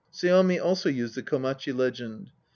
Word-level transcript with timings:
Seami 0.11 0.59
also 0.59 0.89
used 0.89 1.13
the 1.13 1.21
Komachi 1.21 1.71
legend. 1.77 2.31